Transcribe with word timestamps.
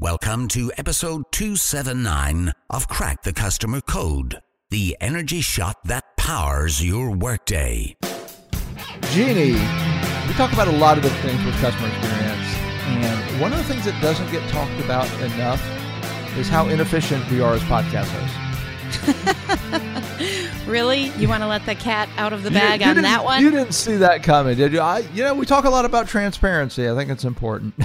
Welcome 0.00 0.48
to 0.48 0.72
episode 0.78 1.24
279 1.30 2.54
of 2.70 2.88
Crack 2.88 3.22
the 3.22 3.34
Customer 3.34 3.82
Code, 3.82 4.40
the 4.70 4.96
energy 4.98 5.42
shot 5.42 5.76
that 5.84 6.16
powers 6.16 6.82
your 6.82 7.14
workday. 7.14 7.98
Jeannie, 9.10 9.52
we 9.52 10.32
talk 10.38 10.54
about 10.54 10.68
a 10.68 10.72
lot 10.72 10.96
of 10.96 11.02
different 11.02 11.22
things 11.26 11.44
with 11.44 11.54
customer 11.60 11.88
experience, 11.88 12.46
and 12.86 13.40
one 13.42 13.52
of 13.52 13.58
the 13.58 13.64
things 13.64 13.84
that 13.84 14.00
doesn't 14.00 14.32
get 14.32 14.48
talked 14.48 14.80
about 14.82 15.06
enough 15.20 15.62
is 16.38 16.48
how 16.48 16.66
inefficient 16.68 17.30
we 17.30 17.42
are 17.42 17.52
as 17.52 17.62
podcast 17.64 18.08
hosts. 19.04 20.66
really? 20.66 21.10
You 21.18 21.28
want 21.28 21.42
to 21.42 21.46
let 21.46 21.66
the 21.66 21.74
cat 21.74 22.08
out 22.16 22.32
of 22.32 22.42
the 22.42 22.50
bag 22.50 22.80
you, 22.80 22.86
you 22.86 22.92
on 22.92 23.02
that 23.02 23.22
one? 23.22 23.42
You 23.42 23.50
didn't 23.50 23.74
see 23.74 23.96
that 23.96 24.22
coming, 24.22 24.56
did 24.56 24.72
you? 24.72 24.80
I, 24.80 25.00
you 25.12 25.22
know, 25.24 25.34
we 25.34 25.44
talk 25.44 25.66
a 25.66 25.70
lot 25.70 25.84
about 25.84 26.08
transparency. 26.08 26.88
I 26.88 26.94
think 26.94 27.10
it's 27.10 27.24
important. 27.24 27.74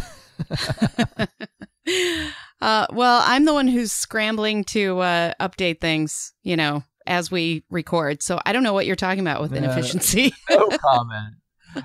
uh, 2.62 2.88
well, 2.92 3.22
I'm 3.26 3.46
the 3.46 3.54
one 3.54 3.68
who's 3.68 3.92
scrambling 3.92 4.64
to 4.66 5.00
uh, 5.00 5.34
update 5.40 5.82
things, 5.82 6.34
you 6.44 6.56
know, 6.56 6.84
as 7.08 7.32
we 7.32 7.64
record. 7.70 8.22
So 8.24 8.40
I 8.46 8.54
don't 8.54 8.64
know 8.64 8.74
what 8.74 8.86
you're 8.86 8.96
talking 8.96 9.22
about 9.22 9.42
with 9.42 9.54
inefficiency. 9.54 10.34
no 10.50 10.70
comment. 10.70 11.36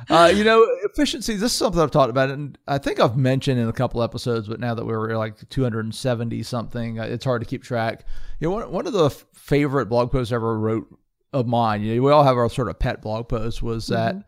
Uh, 0.08 0.32
you 0.34 0.44
know, 0.44 0.64
efficiency. 0.84 1.34
This 1.34 1.52
is 1.52 1.58
something 1.58 1.80
I've 1.80 1.90
talked 1.90 2.10
about, 2.10 2.30
and 2.30 2.56
I 2.68 2.78
think 2.78 3.00
I've 3.00 3.16
mentioned 3.16 3.58
in 3.58 3.68
a 3.68 3.72
couple 3.72 4.02
episodes. 4.02 4.46
But 4.46 4.60
now 4.60 4.74
that 4.74 4.86
we're 4.86 5.16
like 5.16 5.48
270 5.48 6.42
something, 6.42 7.00
uh, 7.00 7.04
it's 7.04 7.24
hard 7.24 7.42
to 7.42 7.46
keep 7.46 7.62
track. 7.62 8.04
You 8.38 8.48
know, 8.48 8.54
one, 8.54 8.70
one 8.70 8.86
of 8.86 8.92
the 8.92 9.10
favorite 9.10 9.86
blog 9.86 10.12
posts 10.12 10.32
I 10.32 10.36
ever 10.36 10.58
wrote 10.58 10.86
of 11.32 11.46
mine. 11.46 11.82
You 11.82 11.96
know, 11.96 12.02
we 12.02 12.12
all 12.12 12.24
have 12.24 12.36
our 12.36 12.48
sort 12.48 12.68
of 12.68 12.78
pet 12.78 13.02
blog 13.02 13.28
posts. 13.28 13.62
Was 13.62 13.88
that, 13.88 14.14
mm-hmm. 14.14 14.22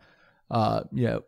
uh, 0.51 0.81
you 0.91 1.07
know, 1.07 1.23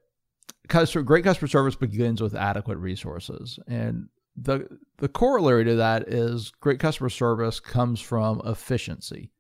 customer, 0.68 1.04
great 1.04 1.24
customer 1.24 1.48
service 1.48 1.76
begins 1.76 2.22
with 2.22 2.36
adequate 2.36 2.77
resources, 2.77 3.60
and 3.68 4.10
the 4.36 4.68
the 4.98 5.08
corollary 5.08 5.66
to 5.66 5.76
that 5.76 6.08
is 6.08 6.52
great 6.60 6.80
customer 6.80 7.10
service 7.10 7.60
comes 7.60 8.00
from 8.00 8.42
efficiency. 8.46 9.32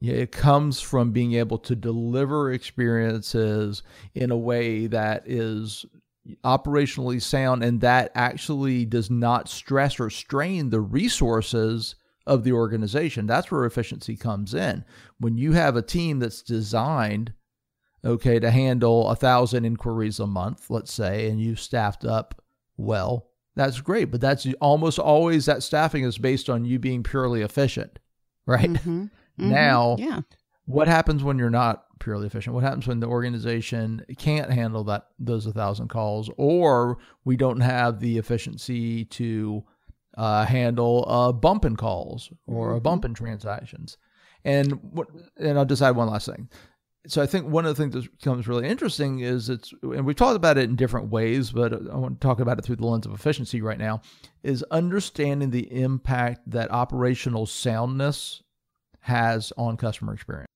It 0.00 0.32
comes 0.32 0.80
from 0.80 1.12
being 1.12 1.34
able 1.34 1.58
to 1.58 1.76
deliver 1.76 2.52
experiences 2.52 3.82
in 4.14 4.30
a 4.30 4.36
way 4.36 4.86
that 4.86 5.24
is 5.26 5.84
operationally 6.44 7.20
sound 7.20 7.62
and 7.62 7.80
that 7.80 8.10
actually 8.14 8.84
does 8.86 9.10
not 9.10 9.48
stress 9.48 10.00
or 10.00 10.08
strain 10.08 10.70
the 10.70 10.80
resources 10.80 11.96
of 12.26 12.44
the 12.44 12.52
organization. 12.52 13.26
That's 13.26 13.50
where 13.50 13.64
efficiency 13.64 14.16
comes 14.16 14.54
in. 14.54 14.84
When 15.18 15.36
you 15.36 15.52
have 15.52 15.76
a 15.76 15.82
team 15.82 16.18
that's 16.18 16.42
designed, 16.42 17.32
okay, 18.04 18.38
to 18.38 18.50
handle 18.50 19.08
a 19.08 19.16
thousand 19.16 19.64
inquiries 19.64 20.20
a 20.20 20.26
month, 20.26 20.70
let's 20.70 20.92
say, 20.92 21.28
and 21.28 21.40
you've 21.40 21.60
staffed 21.60 22.04
up 22.04 22.42
well, 22.76 23.29
that's 23.60 23.80
great. 23.82 24.10
But 24.10 24.22
that's 24.22 24.46
almost 24.60 24.98
always 24.98 25.44
that 25.44 25.62
staffing 25.62 26.04
is 26.04 26.16
based 26.16 26.48
on 26.48 26.64
you 26.64 26.78
being 26.78 27.02
purely 27.02 27.42
efficient, 27.42 27.98
right? 28.46 28.70
Mm-hmm. 28.70 29.06
Mm-hmm. 29.38 29.52
Now, 29.52 29.96
yeah. 29.98 30.20
what 30.66 30.86
happens 30.86 31.24
when 31.24 31.38
you're 31.38 31.48
not 31.48 31.84
purely 31.98 32.26
efficient? 32.26 32.52
What 32.52 32.64
happens 32.64 32.86
when 32.86 33.00
the 33.00 33.06
organization 33.06 34.04
can't 34.18 34.52
handle 34.52 34.84
that 34.84 35.06
those 35.18 35.46
a 35.46 35.52
thousand 35.52 35.88
calls, 35.88 36.28
or 36.36 36.98
we 37.24 37.38
don't 37.38 37.60
have 37.60 38.00
the 38.00 38.18
efficiency 38.18 39.06
to 39.06 39.64
uh, 40.18 40.44
handle 40.44 41.06
uh, 41.08 41.32
bumping 41.32 41.76
calls 41.76 42.30
or 42.46 42.72
mm-hmm. 42.72 42.82
bumping 42.82 43.14
transactions? 43.14 43.96
And 44.44 44.72
what? 44.82 45.06
And 45.38 45.56
I'll 45.56 45.64
decide 45.64 45.92
one 45.92 46.10
last 46.10 46.26
thing. 46.26 46.50
So 47.06 47.22
I 47.22 47.26
think 47.26 47.46
one 47.46 47.64
of 47.64 47.74
the 47.74 47.82
things 47.82 47.94
that 47.94 48.18
becomes 48.18 48.46
really 48.46 48.68
interesting 48.68 49.20
is 49.20 49.48
it's, 49.48 49.72
and 49.82 50.04
we've 50.04 50.16
talked 50.16 50.36
about 50.36 50.58
it 50.58 50.68
in 50.68 50.76
different 50.76 51.08
ways, 51.08 51.50
but 51.50 51.72
I 51.72 51.96
want 51.96 52.20
to 52.20 52.26
talk 52.26 52.40
about 52.40 52.58
it 52.58 52.64
through 52.64 52.76
the 52.76 52.86
lens 52.86 53.06
of 53.06 53.12
efficiency 53.12 53.62
right 53.62 53.78
now, 53.78 54.02
is 54.42 54.62
understanding 54.70 55.50
the 55.50 55.80
impact 55.80 56.42
that 56.50 56.70
operational 56.70 57.46
soundness 57.46 58.42
has 59.00 59.50
on 59.56 59.78
customer 59.78 60.12
experience? 60.12 60.48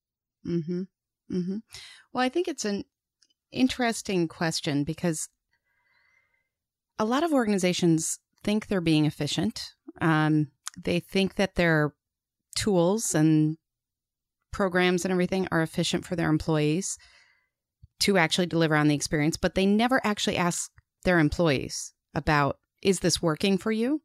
Mm-hmm. 0.47 0.83
Mm-hmm. 1.33 1.57
Well, 2.13 2.23
I 2.23 2.29
think 2.29 2.47
it's 2.47 2.67
an 2.67 2.85
interesting 3.51 4.29
question 4.29 4.85
because 4.85 5.29
a 6.99 7.07
lot 7.07 7.23
of 7.23 7.33
organizations 7.33 8.19
think 8.43 8.67
they're 8.67 8.83
being 8.83 9.07
efficient. 9.07 9.73
Um, 10.01 10.49
they 10.79 11.01
think 11.01 11.37
that 11.37 11.55
their 11.55 11.95
tools 12.55 13.15
and 13.15 13.57
programs 14.55 15.05
and 15.05 15.11
everything 15.11 15.49
are 15.51 15.63
efficient 15.63 16.07
for 16.07 16.15
their 16.15 16.31
employees 16.31 16.97
to 18.01 18.17
actually 18.17 18.47
deliver 18.47 18.77
on 18.77 18.87
the 18.87 18.95
experience, 18.95 19.37
but 19.37 19.55
they 19.55 19.67
never 19.67 20.01
actually 20.05 20.37
ask 20.37 20.71
their 21.03 21.19
employees 21.19 21.93
about 22.15 22.59
is 22.81 23.01
this 23.01 23.21
working 23.21 23.59
for 23.59 23.73
you? 23.73 24.01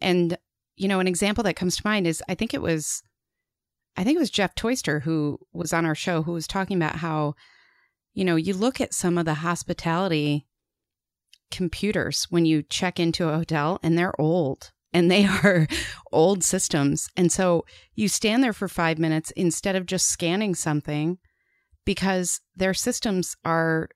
And, 0.00 0.36
you 0.76 0.88
know, 0.88 0.98
an 0.98 1.06
example 1.06 1.44
that 1.44 1.56
comes 1.56 1.76
to 1.76 1.82
mind 1.84 2.06
is 2.06 2.22
I 2.28 2.34
think 2.34 2.52
it 2.52 2.60
was 2.60 3.02
I 3.96 4.04
think 4.04 4.16
it 4.16 4.20
was 4.20 4.30
Jeff 4.30 4.54
Toister 4.54 5.00
who 5.00 5.38
was 5.52 5.72
on 5.72 5.86
our 5.86 5.94
show 5.94 6.22
who 6.22 6.32
was 6.32 6.46
talking 6.46 6.76
about 6.76 6.96
how, 6.96 7.34
you 8.14 8.24
know, 8.24 8.36
you 8.36 8.54
look 8.54 8.80
at 8.80 8.94
some 8.94 9.16
of 9.16 9.26
the 9.26 9.34
hospitality 9.34 10.46
computers 11.50 12.26
when 12.30 12.46
you 12.46 12.62
check 12.62 12.98
into 12.98 13.28
a 13.28 13.36
hotel 13.36 13.78
and 13.82 13.96
they're 13.96 14.20
old 14.20 14.72
and 14.92 15.10
they 15.10 15.24
are 15.44 15.66
old 16.12 16.44
systems. 16.44 17.08
And 17.16 17.30
so 17.32 17.64
you 17.94 18.08
stand 18.08 18.42
there 18.42 18.52
for 18.52 18.68
five 18.68 18.98
minutes 18.98 19.30
instead 19.32 19.76
of 19.76 19.86
just 19.86 20.08
scanning 20.08 20.54
something 20.54 21.18
because 21.84 22.40
their 22.54 22.74
systems 22.74 23.36
are 23.44 23.88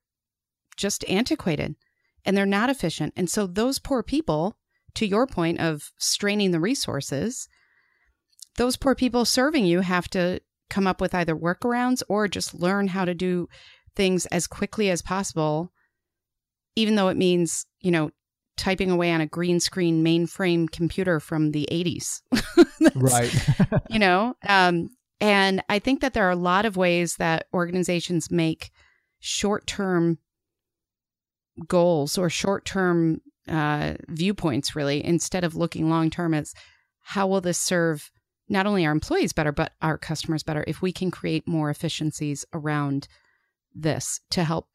just 0.77 1.05
antiquated 1.09 1.77
and 2.25 2.37
they're 2.37 2.47
not 2.47 2.71
efficient. 2.71 3.13
And 3.17 3.31
so 3.31 3.47
those 3.47 3.79
poor 3.79 4.03
people, 4.03 4.57
to 4.95 5.07
your 5.07 5.27
point 5.27 5.61
of 5.61 5.91
straining 5.99 6.51
the 6.51 6.61
resources, 6.61 7.49
those 8.57 8.77
poor 8.77 8.95
people 8.95 9.25
serving 9.25 9.67
you 9.67 9.81
have 9.81 10.09
to 10.09 10.41
come 10.69 10.87
up 10.87 11.01
with 11.01 11.15
either 11.15 11.37
workarounds 11.37 12.03
or 12.09 12.27
just 12.27 12.55
learn 12.55 12.89
how 12.89 13.05
to 13.05 13.15
do 13.15 13.49
things 13.95 14.27
as 14.27 14.47
quickly 14.47 14.91
as 14.91 15.03
possible, 15.03 15.73
even 16.75 16.97
though 16.97 17.09
it 17.09 17.17
means, 17.17 17.67
you 17.81 17.91
know, 17.91 18.11
typing 18.57 18.91
away 18.91 19.13
on 19.13 19.21
a 19.21 19.27
green 19.27 19.61
screen 19.61 20.05
mainframe 20.05 20.71
computer 20.71 21.21
from 21.21 21.53
the 21.53 21.69
80s. 21.71 22.23
right. 22.95 23.33
you 23.91 23.99
know, 23.99 24.35
um, 24.49 24.89
and 25.21 25.63
I 25.69 25.79
think 25.79 26.01
that 26.01 26.15
there 26.15 26.27
are 26.27 26.31
a 26.31 26.37
lot 26.37 26.67
of 26.67 26.77
ways 26.77 27.17
that 27.17 27.47
organizations 27.55 28.31
make 28.31 28.71
short 29.21 29.67
term 29.67 30.19
goals 31.67 32.19
or 32.19 32.29
short 32.29 32.65
term 32.65 33.21
uh, 33.49 33.95
viewpoints, 34.09 34.77
really, 34.77 35.05
instead 35.05 35.45
of 35.45 35.55
looking 35.55 35.89
long 35.89 36.11
term 36.11 36.35
as 36.35 36.53
how 37.01 37.27
will 37.27 37.41
this 37.41 37.59
serve 37.59 38.11
not 38.49 38.67
only 38.67 38.85
our 38.85 38.93
employees 38.93 39.33
better, 39.33 39.53
but 39.53 39.73
our 39.83 39.99
customers 39.99 40.43
better 40.43 40.65
if 40.67 40.83
we 40.83 40.93
can 40.93 41.11
create 41.11 41.49
more 41.49 41.71
efficiencies 41.71 42.45
around 42.53 43.09
this 43.75 44.21
to 44.31 44.45
help 44.45 44.69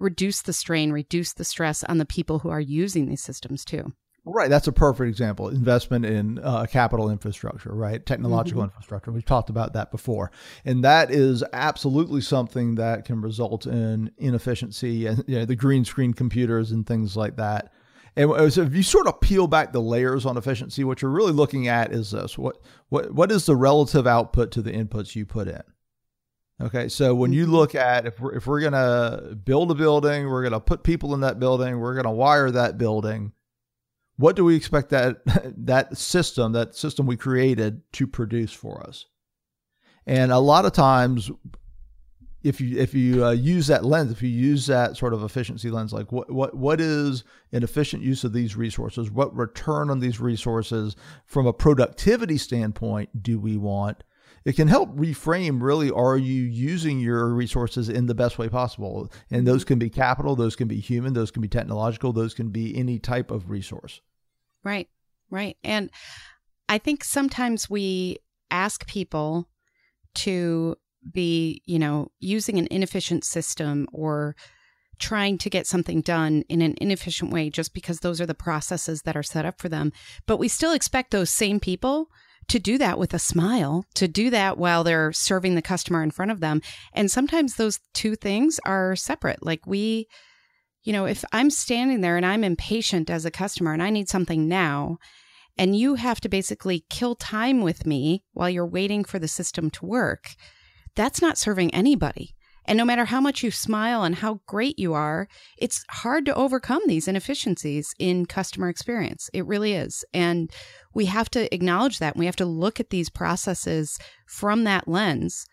reduce 0.00 0.42
the 0.42 0.52
strain, 0.52 0.90
reduce 0.90 1.32
the 1.32 1.44
stress 1.44 1.84
on 1.84 1.98
the 1.98 2.04
people 2.04 2.40
who 2.40 2.48
are 2.48 2.60
using 2.60 3.06
these 3.06 3.22
systems 3.22 3.64
too. 3.64 3.92
Right. 4.24 4.50
That's 4.50 4.66
a 4.66 4.72
perfect 4.72 5.08
example. 5.08 5.48
Investment 5.48 6.04
in 6.04 6.40
uh, 6.40 6.66
capital 6.66 7.08
infrastructure, 7.08 7.72
right? 7.72 8.04
Technological 8.04 8.60
mm-hmm. 8.60 8.68
infrastructure. 8.68 9.12
We've 9.12 9.24
talked 9.24 9.48
about 9.48 9.72
that 9.72 9.90
before. 9.90 10.30
And 10.64 10.84
that 10.84 11.10
is 11.10 11.42
absolutely 11.52 12.20
something 12.20 12.74
that 12.74 13.06
can 13.06 13.22
result 13.22 13.66
in 13.66 14.10
inefficiency 14.18 15.06
and 15.06 15.24
you 15.26 15.38
know, 15.38 15.44
the 15.46 15.56
green 15.56 15.84
screen 15.84 16.12
computers 16.12 16.70
and 16.70 16.86
things 16.86 17.16
like 17.16 17.36
that 17.36 17.72
and 18.16 18.52
so 18.52 18.62
if 18.62 18.74
you 18.74 18.82
sort 18.82 19.06
of 19.06 19.20
peel 19.20 19.46
back 19.46 19.72
the 19.72 19.80
layers 19.80 20.26
on 20.26 20.36
efficiency, 20.36 20.84
what 20.84 21.00
you're 21.00 21.10
really 21.10 21.32
looking 21.32 21.68
at 21.68 21.92
is 21.92 22.10
this: 22.10 22.36
what 22.36 22.58
what 22.88 23.12
what 23.12 23.30
is 23.30 23.46
the 23.46 23.56
relative 23.56 24.06
output 24.06 24.50
to 24.52 24.62
the 24.62 24.72
inputs 24.72 25.14
you 25.14 25.24
put 25.24 25.48
in? 25.48 25.62
Okay, 26.60 26.88
so 26.88 27.14
when 27.14 27.32
you 27.32 27.44
mm-hmm. 27.44 27.54
look 27.54 27.74
at 27.74 28.06
if 28.06 28.20
we're 28.20 28.34
if 28.34 28.46
we're 28.46 28.60
gonna 28.60 29.34
build 29.34 29.70
a 29.70 29.74
building, 29.74 30.28
we're 30.28 30.42
gonna 30.42 30.60
put 30.60 30.82
people 30.82 31.14
in 31.14 31.20
that 31.20 31.38
building, 31.40 31.78
we're 31.78 31.94
gonna 31.94 32.12
wire 32.12 32.50
that 32.50 32.76
building. 32.76 33.32
What 34.16 34.36
do 34.36 34.44
we 34.44 34.56
expect 34.56 34.90
that 34.90 35.18
that 35.64 35.96
system, 35.96 36.52
that 36.52 36.74
system 36.74 37.06
we 37.06 37.16
created, 37.16 37.80
to 37.94 38.06
produce 38.06 38.52
for 38.52 38.86
us? 38.86 39.06
And 40.06 40.32
a 40.32 40.38
lot 40.38 40.66
of 40.66 40.72
times, 40.72 41.30
if 42.42 42.60
you 42.60 42.78
if 42.78 42.92
you 42.92 43.24
uh, 43.24 43.30
use 43.30 43.66
that 43.68 43.86
lens, 43.86 44.12
if 44.12 44.20
you 44.20 44.28
use 44.28 44.66
that 44.66 44.98
sort 44.98 45.14
of 45.14 45.22
efficiency 45.22 45.70
lens, 45.70 45.94
like 45.94 46.12
what 46.12 46.30
what 46.30 46.54
what 46.54 46.78
is 46.78 47.24
an 47.52 47.62
efficient 47.62 48.02
use 48.02 48.22
of 48.22 48.34
these 48.34 48.54
resources? 48.54 49.10
What 49.10 49.34
return 49.34 49.88
on 49.88 50.00
these 50.00 50.20
resources 50.20 50.94
from 51.24 51.46
a 51.46 51.54
productivity 51.54 52.36
standpoint 52.36 53.22
do 53.22 53.38
we 53.38 53.56
want? 53.56 54.04
It 54.44 54.56
can 54.56 54.68
help 54.68 54.94
reframe 54.96 55.62
really 55.62 55.90
are 55.90 56.16
you 56.16 56.42
using 56.42 56.98
your 56.98 57.28
resources 57.28 57.88
in 57.88 58.06
the 58.06 58.14
best 58.14 58.38
way 58.38 58.48
possible? 58.48 59.12
And 59.30 59.46
those 59.46 59.62
mm-hmm. 59.62 59.68
can 59.68 59.78
be 59.78 59.90
capital, 59.90 60.34
those 60.34 60.56
can 60.56 60.68
be 60.68 60.80
human, 60.80 61.12
those 61.12 61.30
can 61.30 61.42
be 61.42 61.48
technological, 61.48 62.12
those 62.12 62.34
can 62.34 62.48
be 62.48 62.76
any 62.76 62.98
type 62.98 63.30
of 63.30 63.50
resource. 63.50 64.00
Right. 64.64 64.88
Right. 65.30 65.56
And 65.62 65.90
I 66.68 66.78
think 66.78 67.04
sometimes 67.04 67.68
we 67.68 68.18
ask 68.50 68.86
people 68.86 69.48
to 70.16 70.76
be, 71.12 71.62
you 71.66 71.78
know, 71.78 72.10
using 72.18 72.58
an 72.58 72.68
inefficient 72.70 73.24
system 73.24 73.86
or 73.92 74.34
trying 74.98 75.38
to 75.38 75.50
get 75.50 75.66
something 75.66 76.02
done 76.02 76.42
in 76.48 76.60
an 76.60 76.74
inefficient 76.80 77.32
way 77.32 77.48
just 77.48 77.72
because 77.72 78.00
those 78.00 78.20
are 78.20 78.26
the 78.26 78.34
processes 78.34 79.02
that 79.02 79.16
are 79.16 79.22
set 79.22 79.46
up 79.46 79.60
for 79.60 79.68
them. 79.68 79.92
But 80.26 80.36
we 80.36 80.48
still 80.48 80.72
expect 80.72 81.10
those 81.10 81.30
same 81.30 81.58
people 81.58 82.10
to 82.50 82.58
do 82.58 82.78
that 82.78 82.98
with 82.98 83.14
a 83.14 83.18
smile, 83.18 83.84
to 83.94 84.08
do 84.08 84.28
that 84.30 84.58
while 84.58 84.82
they're 84.82 85.12
serving 85.12 85.54
the 85.54 85.62
customer 85.62 86.02
in 86.02 86.10
front 86.10 86.32
of 86.32 86.40
them. 86.40 86.60
And 86.92 87.08
sometimes 87.08 87.54
those 87.54 87.78
two 87.94 88.16
things 88.16 88.58
are 88.66 88.96
separate. 88.96 89.44
Like 89.44 89.66
we, 89.66 90.08
you 90.82 90.92
know, 90.92 91.06
if 91.06 91.24
I'm 91.32 91.50
standing 91.50 92.00
there 92.00 92.16
and 92.16 92.26
I'm 92.26 92.42
impatient 92.42 93.08
as 93.08 93.24
a 93.24 93.30
customer 93.30 93.72
and 93.72 93.82
I 93.82 93.90
need 93.90 94.08
something 94.08 94.48
now, 94.48 94.98
and 95.56 95.76
you 95.76 95.94
have 95.94 96.20
to 96.22 96.28
basically 96.28 96.84
kill 96.90 97.14
time 97.14 97.60
with 97.60 97.86
me 97.86 98.24
while 98.32 98.50
you're 98.50 98.66
waiting 98.66 99.04
for 99.04 99.20
the 99.20 99.28
system 99.28 99.70
to 99.70 99.86
work, 99.86 100.34
that's 100.96 101.22
not 101.22 101.38
serving 101.38 101.72
anybody. 101.72 102.34
And 102.66 102.76
no 102.76 102.84
matter 102.84 103.06
how 103.06 103.20
much 103.20 103.42
you 103.42 103.50
smile 103.50 104.04
and 104.04 104.16
how 104.16 104.40
great 104.46 104.78
you 104.78 104.92
are, 104.92 105.28
it's 105.58 105.84
hard 105.90 106.26
to 106.26 106.34
overcome 106.34 106.82
these 106.86 107.08
inefficiencies 107.08 107.94
in 107.98 108.26
customer 108.26 108.68
experience. 108.68 109.30
It 109.32 109.46
really 109.46 109.74
is. 109.74 110.04
And 110.12 110.50
we 110.94 111.06
have 111.06 111.30
to 111.30 111.52
acknowledge 111.54 111.98
that. 111.98 112.16
We 112.16 112.26
have 112.26 112.36
to 112.36 112.46
look 112.46 112.78
at 112.78 112.90
these 112.90 113.08
processes 113.08 113.98
from 114.26 114.64
that 114.64 114.86
lens 114.86 115.46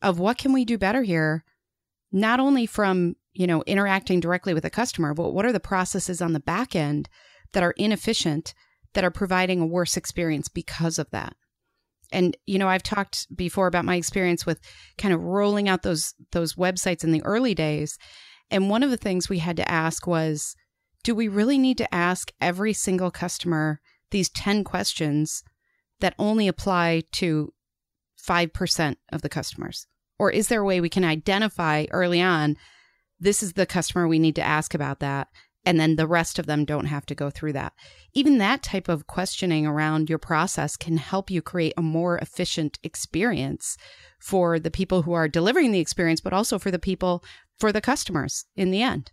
of 0.00 0.18
what 0.18 0.38
can 0.38 0.52
we 0.52 0.64
do 0.64 0.78
better 0.78 1.02
here, 1.02 1.44
not 2.10 2.40
only 2.40 2.66
from, 2.66 3.14
you 3.32 3.46
know, 3.46 3.62
interacting 3.66 4.20
directly 4.20 4.54
with 4.54 4.64
a 4.64 4.70
customer, 4.70 5.14
but 5.14 5.32
what 5.32 5.44
are 5.44 5.52
the 5.52 5.60
processes 5.60 6.22
on 6.22 6.32
the 6.32 6.40
back 6.40 6.74
end 6.76 7.08
that 7.52 7.62
are 7.62 7.74
inefficient 7.76 8.54
that 8.94 9.04
are 9.04 9.10
providing 9.10 9.60
a 9.60 9.66
worse 9.66 9.96
experience 9.96 10.48
because 10.48 10.98
of 10.98 11.10
that 11.10 11.34
and 12.12 12.36
you 12.46 12.58
know 12.58 12.68
i've 12.68 12.82
talked 12.82 13.26
before 13.36 13.66
about 13.66 13.84
my 13.84 13.96
experience 13.96 14.46
with 14.46 14.60
kind 14.98 15.14
of 15.14 15.22
rolling 15.22 15.68
out 15.68 15.82
those 15.82 16.14
those 16.32 16.54
websites 16.54 17.04
in 17.04 17.12
the 17.12 17.22
early 17.24 17.54
days. 17.54 17.98
And 18.50 18.68
one 18.68 18.82
of 18.82 18.90
the 18.90 18.98
things 18.98 19.28
we 19.28 19.38
had 19.38 19.56
to 19.56 19.70
ask 19.70 20.06
was 20.06 20.54
do 21.02 21.14
we 21.14 21.26
really 21.26 21.58
need 21.58 21.78
to 21.78 21.94
ask 21.94 22.30
every 22.40 22.72
single 22.72 23.10
customer 23.10 23.80
these 24.10 24.28
10 24.28 24.62
questions 24.62 25.42
that 26.00 26.14
only 26.18 26.46
apply 26.46 27.02
to 27.12 27.52
5% 28.22 28.96
of 29.10 29.22
the 29.22 29.28
customers? 29.28 29.86
Or 30.18 30.30
is 30.30 30.46
there 30.46 30.60
a 30.60 30.64
way 30.64 30.80
we 30.80 30.88
can 30.88 31.04
identify 31.04 31.86
early 31.90 32.20
on 32.20 32.56
this 33.22 33.42
is 33.42 33.52
the 33.52 33.66
customer 33.66 34.08
we 34.08 34.18
need 34.18 34.34
to 34.34 34.42
ask 34.42 34.74
about 34.74 34.98
that 34.98 35.28
and 35.64 35.78
then 35.78 35.96
the 35.96 36.06
rest 36.06 36.38
of 36.38 36.46
them 36.46 36.64
don't 36.64 36.86
have 36.86 37.06
to 37.06 37.14
go 37.14 37.30
through 37.30 37.52
that. 37.52 37.72
Even 38.12 38.38
that 38.38 38.62
type 38.62 38.88
of 38.88 39.06
questioning 39.06 39.66
around 39.66 40.08
your 40.08 40.18
process 40.18 40.76
can 40.76 40.96
help 40.96 41.30
you 41.30 41.40
create 41.40 41.74
a 41.76 41.82
more 41.82 42.18
efficient 42.18 42.78
experience 42.82 43.76
for 44.18 44.58
the 44.58 44.70
people 44.70 45.02
who 45.02 45.12
are 45.12 45.28
delivering 45.28 45.72
the 45.72 45.80
experience, 45.80 46.20
but 46.20 46.32
also 46.32 46.58
for 46.58 46.70
the 46.70 46.78
people, 46.78 47.22
for 47.58 47.72
the 47.72 47.80
customers 47.80 48.46
in 48.56 48.70
the 48.70 48.82
end. 48.82 49.12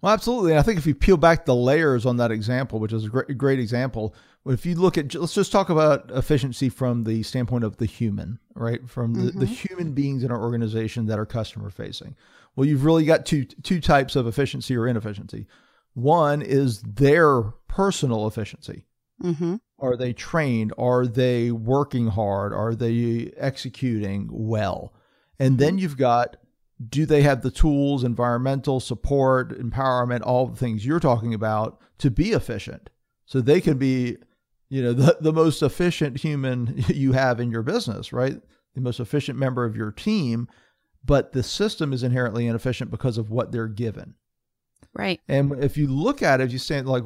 Well, 0.00 0.12
absolutely. 0.12 0.56
I 0.56 0.62
think 0.62 0.78
if 0.78 0.86
you 0.86 0.94
peel 0.94 1.16
back 1.16 1.44
the 1.44 1.54
layers 1.54 2.06
on 2.06 2.16
that 2.18 2.30
example, 2.30 2.78
which 2.78 2.92
is 2.92 3.06
a 3.06 3.08
great, 3.08 3.38
great 3.38 3.58
example, 3.58 4.14
if 4.46 4.66
you 4.66 4.74
look 4.74 4.98
at, 4.98 5.14
let's 5.14 5.34
just 5.34 5.52
talk 5.52 5.70
about 5.70 6.10
efficiency 6.10 6.68
from 6.68 7.04
the 7.04 7.22
standpoint 7.22 7.64
of 7.64 7.76
the 7.76 7.86
human, 7.86 8.38
right? 8.54 8.88
From 8.88 9.14
the, 9.14 9.30
mm-hmm. 9.30 9.40
the 9.40 9.46
human 9.46 9.92
beings 9.92 10.24
in 10.24 10.32
our 10.32 10.40
organization 10.40 11.06
that 11.06 11.18
are 11.18 11.26
customer 11.26 11.70
facing. 11.70 12.16
Well, 12.56 12.66
you've 12.66 12.84
really 12.84 13.04
got 13.04 13.24
two 13.24 13.44
two 13.44 13.80
types 13.80 14.16
of 14.16 14.26
efficiency 14.26 14.76
or 14.76 14.86
inefficiency. 14.86 15.46
One 15.94 16.42
is 16.42 16.82
their 16.82 17.42
personal 17.68 18.26
efficiency. 18.26 18.86
Mm-hmm. 19.22 19.56
Are 19.78 19.96
they 19.96 20.12
trained? 20.12 20.72
Are 20.76 21.06
they 21.06 21.50
working 21.50 22.08
hard? 22.08 22.52
Are 22.52 22.74
they 22.74 23.32
executing 23.36 24.28
well? 24.30 24.92
And 25.38 25.58
then 25.58 25.78
you've 25.78 25.96
got 25.96 26.36
do 26.88 27.06
they 27.06 27.22
have 27.22 27.42
the 27.42 27.50
tools, 27.50 28.04
environmental 28.04 28.80
support, 28.80 29.58
empowerment, 29.58 30.22
all 30.24 30.46
the 30.46 30.56
things 30.56 30.84
you're 30.84 31.00
talking 31.00 31.32
about 31.32 31.80
to 31.98 32.10
be 32.10 32.32
efficient? 32.32 32.90
So 33.24 33.40
they 33.40 33.60
can 33.60 33.78
be, 33.78 34.16
you 34.72 34.82
know, 34.82 34.92
the, 34.92 35.16
the 35.20 35.32
most 35.32 35.62
efficient 35.62 36.18
human 36.18 36.84
you 36.88 37.12
have 37.12 37.40
in 37.40 37.50
your 37.50 37.62
business, 37.62 38.12
right? 38.12 38.40
The 38.74 38.80
most 38.80 39.00
efficient 39.00 39.38
member 39.38 39.64
of 39.64 39.76
your 39.76 39.92
team 39.92 40.48
but 41.04 41.32
the 41.32 41.42
system 41.42 41.92
is 41.92 42.02
inherently 42.02 42.46
inefficient 42.46 42.90
because 42.90 43.18
of 43.18 43.30
what 43.30 43.52
they're 43.52 43.68
given. 43.68 44.14
Right. 44.94 45.20
And 45.28 45.62
if 45.62 45.76
you 45.76 45.86
look 45.86 46.22
at 46.22 46.40
it, 46.40 46.50
you 46.50 46.58
say 46.58 46.80
like, 46.82 47.04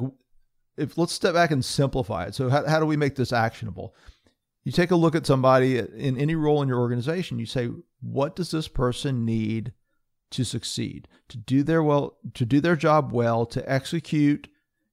if 0.77 0.97
let's 0.97 1.13
step 1.13 1.33
back 1.33 1.51
and 1.51 1.63
simplify 1.63 2.25
it. 2.25 2.35
So 2.35 2.49
how, 2.49 2.67
how 2.67 2.79
do 2.79 2.85
we 2.85 2.97
make 2.97 3.15
this 3.15 3.33
actionable? 3.33 3.95
You 4.63 4.71
take 4.71 4.91
a 4.91 4.95
look 4.95 5.15
at 5.15 5.25
somebody 5.25 5.79
in 5.79 6.17
any 6.17 6.35
role 6.35 6.61
in 6.61 6.67
your 6.67 6.79
organization. 6.79 7.39
You 7.39 7.45
say, 7.45 7.69
what 8.01 8.35
does 8.35 8.51
this 8.51 8.67
person 8.67 9.25
need 9.25 9.71
to 10.31 10.43
succeed, 10.43 11.07
to 11.29 11.37
do 11.37 11.63
their 11.63 11.81
well, 11.81 12.17
to 12.33 12.45
do 12.45 12.59
their 12.59 12.75
job 12.75 13.13
well, 13.13 13.45
to 13.45 13.71
execute 13.71 14.49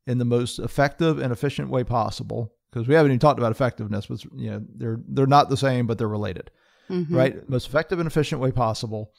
in 0.07 0.19
the 0.19 0.25
most 0.25 0.61
effective 0.61 1.19
and 1.19 1.33
efficient 1.33 1.71
way 1.71 1.83
possible? 1.83 2.55
Because 2.75 2.89
we 2.89 2.95
haven't 2.95 3.13
even 3.13 3.21
talked 3.21 3.39
about 3.39 3.53
effectiveness, 3.53 4.07
but 4.07 4.25
you 4.35 4.51
know 4.51 4.65
they're 4.75 4.99
they're 5.07 5.27
not 5.27 5.49
the 5.49 5.57
same, 5.57 5.87
but 5.87 5.97
they're 5.97 6.09
related 6.09 6.51
mm-hmm. 6.91 7.15
right? 7.15 7.49
Most 7.49 7.67
effective 7.67 7.99
and 7.99 8.07
efficient 8.07 8.41
way 8.41 8.53
possible. 8.53 9.13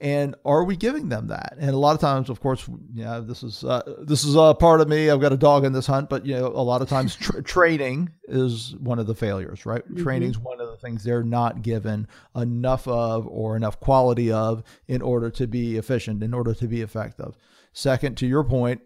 And 0.00 0.34
are 0.44 0.64
we 0.64 0.74
giving 0.74 1.10
them 1.10 1.28
that? 1.28 1.54
And 1.58 1.70
a 1.70 1.76
lot 1.76 1.94
of 1.94 2.00
times, 2.00 2.28
of 2.28 2.40
course, 2.40 2.68
yeah, 2.92 3.20
this 3.20 3.44
is 3.44 3.62
uh, 3.62 3.82
this 4.00 4.24
is 4.24 4.34
a 4.34 4.52
part 4.52 4.80
of 4.80 4.88
me. 4.88 5.08
I've 5.08 5.20
got 5.20 5.32
a 5.32 5.36
dog 5.36 5.64
in 5.64 5.72
this 5.72 5.86
hunt, 5.86 6.10
but 6.10 6.26
you 6.26 6.34
know, 6.34 6.46
a 6.46 6.64
lot 6.64 6.82
of 6.82 6.88
times 6.88 7.14
tra- 7.14 7.40
training 7.44 8.10
is 8.24 8.74
one 8.80 8.98
of 8.98 9.06
the 9.06 9.14
failures, 9.14 9.64
right? 9.64 9.84
Mm-hmm. 9.84 10.02
Training 10.02 10.30
is 10.30 10.38
one 10.40 10.60
of 10.60 10.66
the 10.66 10.76
things 10.76 11.04
they're 11.04 11.22
not 11.22 11.62
given 11.62 12.08
enough 12.34 12.88
of 12.88 13.28
or 13.28 13.54
enough 13.54 13.78
quality 13.78 14.32
of 14.32 14.64
in 14.88 15.02
order 15.02 15.30
to 15.30 15.46
be 15.46 15.76
efficient, 15.76 16.24
in 16.24 16.34
order 16.34 16.52
to 16.52 16.66
be 16.66 16.80
effective. 16.80 17.36
Second, 17.72 18.16
to 18.16 18.26
your 18.26 18.42
point, 18.42 18.80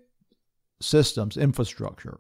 systems, 0.83 1.39
infrastructure. 1.39 2.19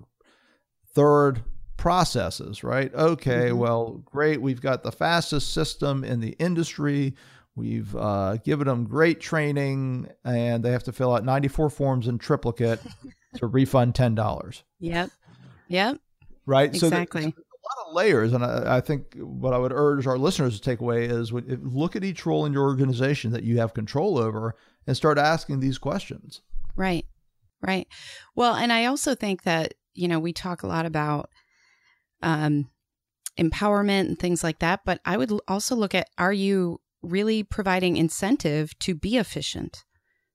Third, 0.94 1.42
processes, 1.76 2.64
right? 2.64 2.92
Okay, 2.94 3.48
mm-hmm. 3.48 3.58
well, 3.58 4.02
great. 4.04 4.40
We've 4.40 4.60
got 4.60 4.82
the 4.82 4.92
fastest 4.92 5.52
system 5.52 6.04
in 6.04 6.20
the 6.20 6.36
industry. 6.38 7.14
We've 7.54 7.94
uh, 7.96 8.36
given 8.44 8.66
them 8.66 8.84
great 8.84 9.20
training, 9.20 10.08
and 10.24 10.62
they 10.62 10.72
have 10.72 10.84
to 10.84 10.92
fill 10.92 11.14
out 11.14 11.24
94 11.24 11.70
forms 11.70 12.06
in 12.06 12.18
triplicate 12.18 12.80
to 13.36 13.46
refund 13.46 13.94
$10. 13.94 14.62
Yep. 14.80 15.10
Yep. 15.68 15.98
Right. 16.44 16.68
Exactly. 16.68 17.22
So 17.22 17.28
a 17.28 17.30
lot 17.30 17.88
of 17.88 17.94
layers, 17.94 18.32
and 18.34 18.44
I, 18.44 18.76
I, 18.76 18.80
think 18.80 19.14
what 19.16 19.54
I 19.54 19.58
would 19.58 19.72
urge 19.72 20.06
our 20.06 20.18
listeners 20.18 20.54
to 20.54 20.60
take 20.60 20.80
away 20.80 21.06
is 21.06 21.32
look 21.32 21.96
at 21.96 22.04
each 22.04 22.26
role 22.26 22.44
in 22.44 22.52
your 22.52 22.64
organization 22.64 23.32
that 23.32 23.42
you 23.42 23.58
have 23.58 23.74
control 23.74 24.18
over, 24.18 24.54
and 24.86 24.96
start 24.96 25.18
asking 25.18 25.60
these 25.60 25.78
questions. 25.78 26.42
Right. 26.76 27.06
Right. 27.62 27.88
Well, 28.34 28.54
and 28.54 28.72
I 28.72 28.84
also 28.84 29.14
think 29.14 29.42
that 29.44 29.74
you 29.94 30.08
know 30.08 30.18
we 30.18 30.32
talk 30.32 30.62
a 30.62 30.66
lot 30.68 30.86
about 30.86 31.30
um, 32.26 32.68
empowerment 33.38 34.08
and 34.08 34.18
things 34.18 34.42
like 34.42 34.58
that. 34.58 34.80
But 34.84 35.00
I 35.06 35.16
would 35.16 35.32
also 35.48 35.76
look 35.76 35.94
at 35.94 36.10
are 36.18 36.32
you 36.32 36.80
really 37.02 37.42
providing 37.42 37.96
incentive 37.96 38.76
to 38.80 38.94
be 38.94 39.16
efficient? 39.16 39.84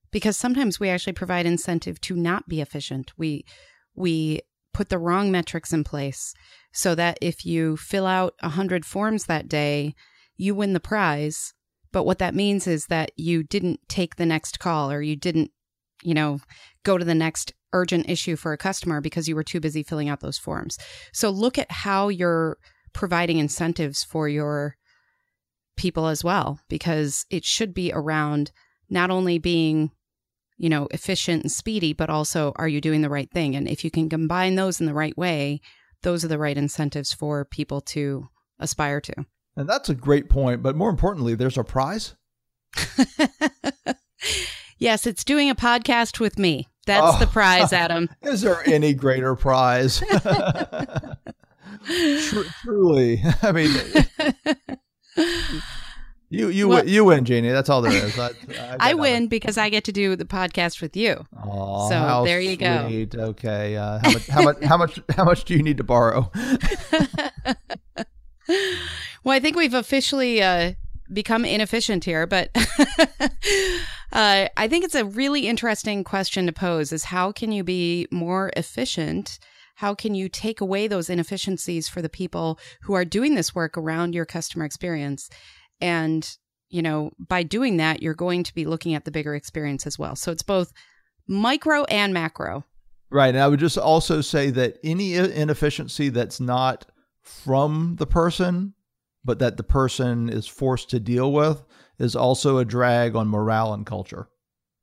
Because 0.09 0.37
sometimes 0.37 0.79
we 0.79 0.89
actually 0.89 1.13
provide 1.13 1.45
incentive 1.45 1.99
to 2.01 2.15
not 2.15 2.47
be 2.47 2.61
efficient. 2.61 3.11
We 3.17 3.45
we 3.93 4.41
put 4.73 4.87
the 4.87 4.97
wrong 4.97 5.31
metrics 5.31 5.73
in 5.73 5.83
place 5.83 6.33
so 6.71 6.95
that 6.95 7.17
if 7.21 7.45
you 7.45 7.75
fill 7.75 8.05
out 8.05 8.35
a 8.41 8.47
100 8.47 8.85
forms 8.85 9.25
that 9.25 9.49
day, 9.49 9.93
you 10.37 10.55
win 10.55 10.71
the 10.71 10.79
prize. 10.79 11.53
But 11.91 12.05
what 12.05 12.19
that 12.19 12.33
means 12.33 12.67
is 12.67 12.85
that 12.85 13.11
you 13.17 13.43
didn't 13.43 13.81
take 13.89 14.15
the 14.15 14.25
next 14.25 14.59
call 14.59 14.89
or 14.89 15.01
you 15.01 15.17
didn't, 15.17 15.51
you 16.03 16.13
know, 16.13 16.39
go 16.83 16.97
to 16.97 17.05
the 17.05 17.15
next 17.15 17.53
urgent 17.73 18.09
issue 18.09 18.35
for 18.35 18.53
a 18.53 18.57
customer 18.57 19.01
because 19.01 19.27
you 19.27 19.35
were 19.35 19.43
too 19.43 19.59
busy 19.59 19.83
filling 19.83 20.09
out 20.09 20.19
those 20.19 20.37
forms. 20.37 20.77
So 21.13 21.29
look 21.29 21.57
at 21.57 21.71
how 21.71 22.09
you're 22.09 22.57
providing 22.93 23.37
incentives 23.37 24.03
for 24.03 24.27
your 24.27 24.75
people 25.77 26.07
as 26.07 26.23
well, 26.23 26.59
because 26.69 27.25
it 27.29 27.45
should 27.45 27.73
be 27.73 27.91
around 27.93 28.51
not 28.89 29.09
only 29.09 29.39
being, 29.39 29.91
you 30.57 30.69
know, 30.69 30.87
efficient 30.91 31.43
and 31.43 31.51
speedy, 31.51 31.93
but 31.93 32.09
also 32.09 32.51
are 32.57 32.67
you 32.67 32.81
doing 32.81 33.01
the 33.01 33.09
right 33.09 33.31
thing? 33.31 33.55
And 33.55 33.67
if 33.67 33.85
you 33.85 33.91
can 33.91 34.09
combine 34.09 34.55
those 34.55 34.79
in 34.79 34.85
the 34.85 34.93
right 34.93 35.17
way, 35.17 35.61
those 36.03 36.25
are 36.25 36.27
the 36.27 36.37
right 36.37 36.57
incentives 36.57 37.13
for 37.13 37.45
people 37.45 37.79
to 37.81 38.27
aspire 38.59 38.99
to. 39.01 39.25
And 39.55 39.67
that's 39.67 39.89
a 39.89 39.95
great 39.95 40.29
point. 40.29 40.61
But 40.61 40.75
more 40.75 40.89
importantly, 40.89 41.35
there's 41.35 41.57
a 41.57 41.63
prize. 41.63 42.15
yes, 44.81 45.07
it's 45.07 45.23
doing 45.23 45.49
a 45.49 45.55
podcast 45.55 46.19
with 46.19 46.37
me. 46.37 46.67
That's 46.85 47.15
oh, 47.15 47.19
the 47.19 47.27
prize, 47.27 47.71
Adam. 47.71 48.09
Is 48.21 48.41
there 48.41 48.67
any 48.67 48.93
greater 48.93 49.35
prize? 49.35 49.99
Tr- 51.85 52.41
truly, 52.63 53.23
I 53.41 53.51
mean, 53.51 53.71
you 56.29 56.49
you 56.49 56.67
well, 56.67 56.87
you 56.87 57.05
win, 57.05 57.23
Jeannie. 57.23 57.49
That's 57.49 57.69
all 57.69 57.81
there 57.81 57.91
is. 57.91 58.19
I, 58.19 58.29
I, 58.59 58.77
I 58.79 58.93
win 58.95 59.27
because 59.27 59.57
I 59.57 59.69
get 59.69 59.85
to 59.85 59.91
do 59.91 60.15
the 60.15 60.25
podcast 60.25 60.81
with 60.81 60.97
you. 60.97 61.25
Oh, 61.43 61.89
so 61.89 62.23
there 62.25 62.39
you 62.39 62.55
sweet. 62.55 63.11
go. 63.11 63.21
Okay, 63.29 63.77
uh, 63.77 63.99
how 64.03 64.11
much 64.11 64.27
how 64.27 64.41
much 64.43 64.63
how 64.63 64.77
much 64.77 64.99
how 65.15 65.23
much 65.23 65.45
do 65.45 65.55
you 65.55 65.63
need 65.63 65.77
to 65.77 65.83
borrow? 65.83 66.31
well, 69.23 69.35
I 69.35 69.39
think 69.39 69.55
we've 69.55 69.73
officially 69.73 70.41
uh, 70.41 70.73
become 71.11 71.45
inefficient 71.45 72.05
here, 72.05 72.27
but 72.27 72.55
Uh, 74.11 74.47
I 74.57 74.67
think 74.67 74.83
it's 74.83 74.95
a 74.95 75.05
really 75.05 75.47
interesting 75.47 76.03
question 76.03 76.45
to 76.45 76.51
pose 76.51 76.91
is 76.91 77.05
how 77.05 77.31
can 77.31 77.51
you 77.51 77.63
be 77.63 78.07
more 78.11 78.51
efficient? 78.57 79.39
How 79.75 79.95
can 79.95 80.13
you 80.15 80.27
take 80.27 80.59
away 80.61 80.87
those 80.87 81.09
inefficiencies 81.09 81.87
for 81.87 82.01
the 82.01 82.09
people 82.09 82.59
who 82.81 82.93
are 82.93 83.05
doing 83.05 83.35
this 83.35 83.55
work 83.55 83.77
around 83.77 84.13
your 84.13 84.25
customer 84.25 84.65
experience? 84.65 85.29
And, 85.79 86.29
you 86.69 86.81
know, 86.81 87.11
by 87.17 87.43
doing 87.43 87.77
that, 87.77 88.01
you're 88.01 88.13
going 88.13 88.43
to 88.43 88.53
be 88.53 88.65
looking 88.65 88.93
at 88.93 89.05
the 89.05 89.11
bigger 89.11 89.33
experience 89.33 89.87
as 89.87 89.97
well. 89.97 90.15
So 90.15 90.31
it's 90.31 90.43
both 90.43 90.73
micro 91.27 91.85
and 91.85 92.13
macro. 92.13 92.65
Right. 93.09 93.29
And 93.29 93.39
I 93.39 93.47
would 93.47 93.59
just 93.59 93.77
also 93.77 94.21
say 94.21 94.51
that 94.51 94.77
any 94.83 95.15
inefficiency 95.15 96.09
that's 96.09 96.39
not 96.39 96.85
from 97.21 97.95
the 97.97 98.07
person, 98.07 98.73
but 99.23 99.39
that 99.39 99.57
the 99.57 99.63
person 99.63 100.29
is 100.29 100.47
forced 100.47 100.89
to 100.89 100.99
deal 100.99 101.31
with 101.31 101.63
is 102.01 102.15
also 102.15 102.57
a 102.57 102.65
drag 102.65 103.15
on 103.15 103.27
morale 103.27 103.73
and 103.73 103.85
culture. 103.85 104.27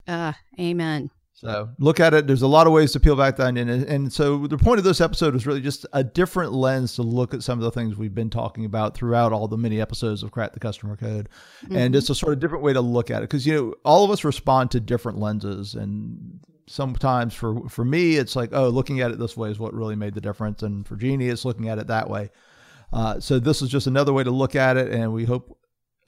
Uh, 0.07 0.33
amen. 0.59 1.11
So 1.35 1.69
look 1.79 2.01
at 2.01 2.15
it. 2.15 2.27
There's 2.27 2.43
a 2.43 2.49
lot 2.49 2.67
of 2.67 2.73
ways 2.73 2.91
to 2.93 3.01
peel 3.01 3.15
back 3.15 3.37
the 3.37 3.47
onion. 3.47 3.69
And, 3.69 3.85
and 3.85 4.13
so 4.13 4.49
the 4.49 4.59
point 4.59 4.79
of 4.79 4.85
this 4.85 5.01
episode 5.01 5.37
is 5.37 5.47
really 5.47 5.61
just 5.61 5.87
a 5.93 6.03
different 6.03 6.53
lens 6.53 6.97
to 6.97 7.03
look 7.03 7.33
at 7.33 7.45
some 7.45 7.61
of 7.61 7.65
the 7.65 7.71
things 7.71 7.97
we've 7.97 8.15
been 8.15 8.31
talking 8.31 8.65
about 8.65 8.97
throughout 8.97 9.33
all 9.33 9.47
the 9.47 9.57
many 9.57 9.81
episodes 9.81 10.25
of 10.25 10.33
Crack 10.33 10.53
the 10.53 10.59
Customer 10.59 10.97
Code. 10.97 11.29
Mm-hmm. 11.65 11.77
And 11.77 11.95
it's 11.95 12.11
a 12.11 12.15
sort 12.15 12.33
of 12.33 12.41
different 12.41 12.65
way 12.65 12.73
to 12.73 12.81
look 12.81 13.11
at 13.11 13.19
it. 13.19 13.29
Because, 13.29 13.47
you 13.47 13.55
know, 13.55 13.75
all 13.85 14.05
of 14.05 14.11
us 14.11 14.25
respond 14.25 14.73
to 14.73 14.81
different 14.81 15.19
lenses. 15.19 15.75
And 15.75 16.41
sometimes 16.67 17.35
for, 17.35 17.69
for 17.69 17.85
me, 17.85 18.17
it's 18.17 18.35
like, 18.35 18.51
oh, 18.53 18.69
looking 18.69 19.01
at 19.01 19.13
it 19.13 19.21
this 19.21 19.37
way 19.37 19.51
is 19.51 19.61
what 19.61 19.75
really 19.75 19.97
made 19.97 20.15
the 20.15 20.21
difference. 20.21 20.65
And 20.65 20.85
for 20.85 20.97
Jeannie, 20.97 21.29
it's 21.29 21.45
looking 21.45 21.69
at 21.69 21.79
it 21.79 21.87
that 21.87 22.11
way. 22.11 22.31
Uh, 22.93 23.21
so 23.21 23.39
this 23.39 23.63
is 23.63 23.69
just 23.69 23.87
another 23.87 24.13
way 24.13 24.25
to 24.25 24.31
look 24.31 24.57
at 24.57 24.77
it. 24.77 24.93
And 24.93 25.13
we 25.13 25.25
hope 25.25 25.58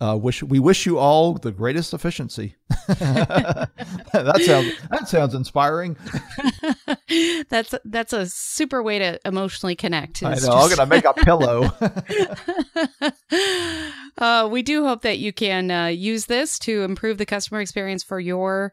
uh, 0.00 0.16
wish 0.16 0.42
we 0.42 0.58
wish 0.58 0.86
you 0.86 0.98
all 0.98 1.34
the 1.34 1.52
greatest 1.52 1.92
efficiency. 1.92 2.56
that 2.88 3.68
sounds 4.44 4.72
that 4.90 5.08
sounds 5.08 5.34
inspiring. 5.34 5.96
that's 7.50 7.74
that's 7.84 8.12
a 8.14 8.26
super 8.26 8.82
way 8.82 8.98
to 8.98 9.20
emotionally 9.26 9.76
connect. 9.76 10.22
I 10.22 10.30
know. 10.30 10.34
Just... 10.36 10.50
I'm 10.50 10.70
gonna 10.70 10.86
make 10.86 11.04
a 11.04 11.12
pillow. 11.12 11.70
uh, 14.18 14.48
we 14.50 14.62
do 14.62 14.84
hope 14.84 15.02
that 15.02 15.18
you 15.18 15.32
can 15.32 15.70
uh, 15.70 15.86
use 15.86 16.26
this 16.26 16.58
to 16.60 16.82
improve 16.82 17.18
the 17.18 17.26
customer 17.26 17.60
experience 17.60 18.02
for 18.02 18.18
your 18.18 18.72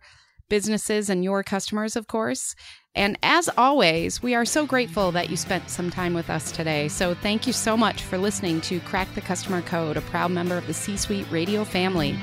businesses 0.50 1.10
and 1.10 1.26
your 1.26 1.44
customers, 1.44 1.98
of 1.98 2.08
course. 2.08 2.56
And 2.98 3.18
as 3.22 3.48
always, 3.58 4.24
we 4.24 4.34
are 4.34 4.44
so 4.44 4.66
grateful 4.66 5.12
that 5.12 5.30
you 5.30 5.38
spent 5.38 5.70
some 5.70 5.92
time 5.92 6.16
with 6.16 6.32
us 6.32 6.52
today. 6.52 6.88
So 6.88 7.14
thank 7.14 7.46
you 7.46 7.54
so 7.54 7.78
much 7.78 8.02
for 8.02 8.18
listening 8.18 8.60
to 8.62 8.80
Crack 8.80 9.14
the 9.14 9.22
Customer 9.22 9.62
Code, 9.62 9.98
a 9.98 10.02
proud 10.02 10.32
member 10.32 10.58
of 10.58 10.66
the 10.66 10.74
C 10.74 10.98
Suite 10.98 11.28
Radio 11.30 11.64
family. 11.64 12.18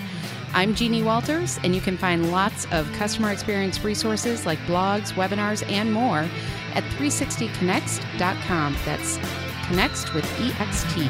I'm 0.52 0.74
Jeannie 0.74 1.04
Walters, 1.04 1.60
and 1.62 1.76
you 1.76 1.80
can 1.80 1.96
find 1.96 2.32
lots 2.32 2.66
of 2.72 2.92
customer 2.94 3.30
experience 3.30 3.84
resources 3.84 4.46
like 4.46 4.58
blogs, 4.66 5.12
webinars, 5.12 5.62
and 5.70 5.92
more 5.92 6.28
at 6.74 6.82
360connext.com. 6.98 8.76
That's 8.84 9.20
Connext 9.66 10.12
with 10.12 10.24
EXT. 10.38 11.04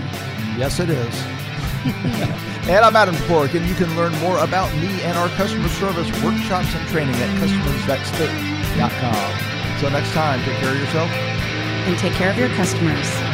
Yes, 0.58 0.78
it 0.78 0.90
is. 0.90 1.22
and 2.68 2.84
I'm 2.84 2.94
Adam 2.94 3.14
Toporek, 3.14 3.54
and 3.54 3.64
you 3.66 3.74
can 3.74 3.96
learn 3.96 4.12
more 4.20 4.36
about 4.38 4.72
me 4.76 5.00
and 5.02 5.18
our 5.18 5.28
customer 5.30 5.68
service 5.68 6.06
workshops 6.22 6.72
and 6.74 6.86
training 6.88 7.16
at 7.16 7.30
customersthatstick.com. 7.40 9.53
Until 9.74 9.90
next 9.90 10.12
time, 10.12 10.40
take 10.44 10.56
care 10.58 10.72
of 10.72 10.78
yourself 10.78 11.10
and 11.10 11.98
take 11.98 12.12
care 12.12 12.30
of 12.30 12.38
your 12.38 12.48
customers. 12.50 13.33